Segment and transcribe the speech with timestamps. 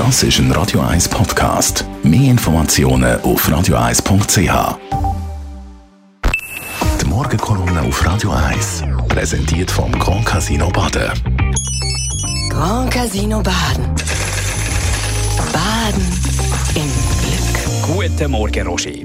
[0.00, 1.84] Das ist ein Radio 1 Podcast.
[2.02, 4.78] Mehr Informationen auf radio1.ch.
[7.02, 11.10] Die Morgenkolumne auf Radio 1 präsentiert vom Grand Casino Baden.
[12.48, 13.94] Grand Casino Baden.
[15.52, 16.06] Baden
[16.76, 16.90] im
[17.20, 18.08] Glück.
[18.08, 19.04] Guten Morgen, Roger.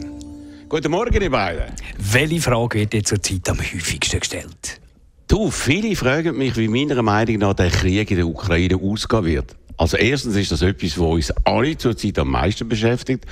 [0.69, 1.73] Guten Morgen, ihr beiden.
[1.97, 4.79] Welche Frage wird dir zurzeit am häufigsten gestellt?
[5.27, 9.57] Du, viele fragen mich, wie meiner Meinung nach der Krieg in der Ukraine ausgehen wird.
[9.77, 13.25] Also erstens ist das etwas, was uns alle zurzeit am meisten beschäftigt.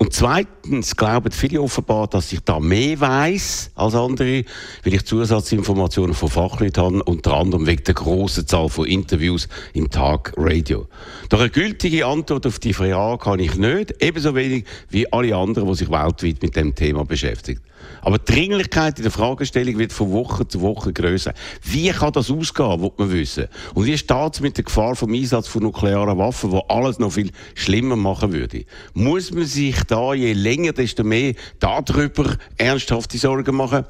[0.00, 4.44] Und zweitens glauben viele offenbar, dass ich da mehr weiß als andere,
[4.84, 9.90] weil ich Zusatzinformationen von Fachleuten habe, unter anderem wegen der grossen Zahl von Interviews im
[9.90, 10.86] Tag Radio.
[11.30, 15.68] Doch eine gültige Antwort auf die Frage kann ich nicht, ebenso wenig wie alle anderen,
[15.68, 17.60] die sich weltweit mit dem Thema beschäftigen.
[18.02, 21.34] Aber die Dringlichkeit in der Fragestellung wird von Woche zu Woche größer.
[21.62, 23.48] Wie kann das ausgehen, will man wissen.
[23.74, 27.12] Und wie steht es mit der Gefahr vom Einsatz von nuklearen Waffen, wo alles noch
[27.12, 28.64] viel schlimmer machen würde?
[28.94, 33.84] Muss man sich da je länger, desto mehr darüber ernsthafte Sorgen machen?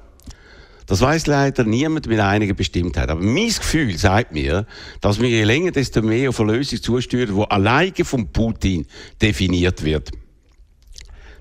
[0.86, 3.10] Das weiß leider niemand mit einiger Bestimmtheit.
[3.10, 4.66] Aber mein Gefühl sagt mir,
[5.02, 8.86] dass wir je länger, desto mehr auf eine Lösung zusteuern, die alleine von Putin
[9.20, 10.10] definiert wird.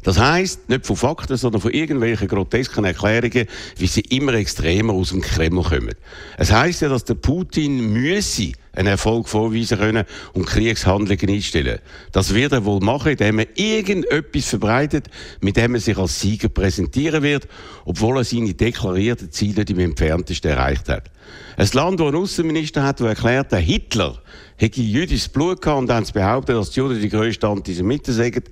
[0.07, 5.09] Das heißt nicht von Fakten, sondern von irgendwelchen grotesken Erklärungen, wie sie immer extremer aus
[5.09, 5.95] dem Kreml kommen.
[6.37, 11.79] Es heißt ja, dass der Putin müsse einen Erfolg vorweisen können und Kriegshandlungen einstellen.
[12.13, 15.07] Das wird er wohl machen, indem er irgendetwas verbreitet,
[15.41, 17.45] mit dem er sich als Sieger präsentieren wird,
[17.83, 21.11] obwohl er seine deklarierten Ziele im entferntesten erreicht hat.
[21.57, 24.17] Ein Land, das einen Außenminister hat, der erklärt, der Hitler
[24.55, 28.43] hätte jüdisches Blut gehabt und dann behauptet, dass die Juden die grösste Antisemiten sagen.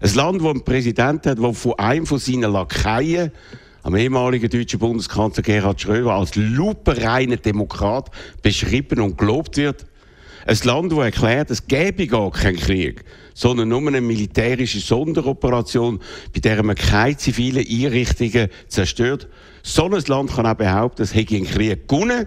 [0.00, 3.30] Ein Land, das einen Präsidenten hat, der von einem von seinen Lakaien,
[3.82, 8.10] am ehemaligen deutschen Bundeskanzler Gerhard Schröder, als lupenreiner Demokrat
[8.42, 9.86] beschrieben und gelobt wird.
[10.46, 16.00] Ein Land, das erklärt, es gäbe gar keinen Krieg, sondern nur eine militärische Sonderoperation,
[16.32, 19.28] bei der man keine zivilen Einrichtungen zerstört.
[19.62, 22.26] So ein Land kann auch behaupten, es hätte einen Krieg gewonnen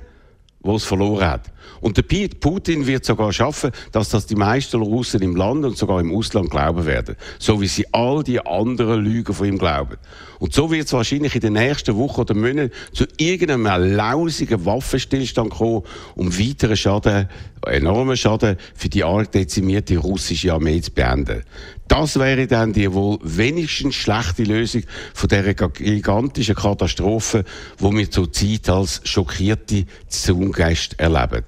[0.68, 1.52] wo es verloren hat.
[1.82, 2.04] Und der
[2.40, 6.50] Putin wird sogar schaffen, dass das die meisten Russen im Land und sogar im Ausland
[6.50, 7.16] glauben werden.
[7.40, 9.98] So wie sie all die anderen Lügen von ihm glauben.
[10.40, 15.52] Und so wird es wahrscheinlich in den nächsten Wochen oder Monaten zu irgendeinem lausigen Waffenstillstand
[15.52, 15.84] kommen,
[16.16, 17.30] um weiteren Schaden,
[17.66, 21.44] enormen Schaden für die arg dezimierte russische Armee zu beenden.
[21.88, 24.84] Das wäre dann die wohl wenigstens schlechte Lösung
[25.14, 27.44] von dieser gigantischen Katastrophe,
[27.80, 31.44] die wir zurzeit als schockierte Zungäste erleben.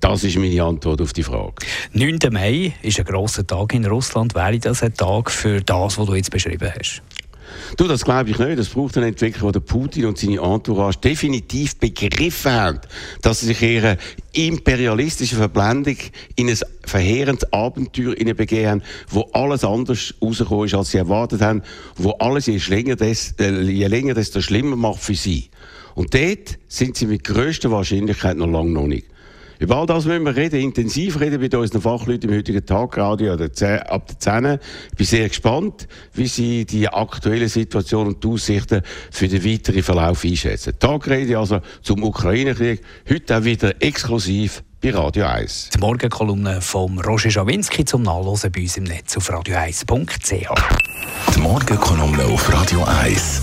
[0.00, 1.54] Das ist meine Antwort auf die Frage.
[1.92, 2.18] 9.
[2.30, 4.34] Mai ist ein grosser Tag in Russland.
[4.34, 7.02] Wäre das ein Tag für das, was du jetzt beschrieben hast?
[7.76, 8.58] Du, das glaube ich nicht.
[8.58, 12.80] Es braucht einen Entwickler, der Putin und seine Entourage definitiv begriffen haben,
[13.22, 13.98] dass sie sich ihre
[14.32, 15.96] imperialistische Verblendung
[16.36, 21.62] in ein verheerendes Abenteuer begeben haben, wo alles anders rausgekommen ist, als sie erwartet haben,
[21.96, 25.50] wo alles je länger, desto, äh, je länger desto schlimmer macht für sie.
[25.94, 29.06] Und dort sind sie mit größter Wahrscheinlichkeit noch lange noch nicht.
[29.58, 33.32] Über all das müssen wir reden, intensiv reden mit unseren Fachleuten im heutigen Tag, Radio
[33.32, 34.58] ab der 10.
[34.92, 39.82] Ich bin sehr gespannt, wie Sie die aktuelle Situation und die Aussichten für den weiteren
[39.82, 40.74] Verlauf einschätzen.
[40.78, 45.70] Tagrede also zum Ukraine-Krieg, heute auch wieder exklusiv bei Radio 1.
[45.74, 51.34] Die Morgenkolumne von Roger Schawinski zum Nachlesen bei uns im Netz auf radio1.ch.
[51.34, 53.42] Die Morgenkolumne auf Radio 1.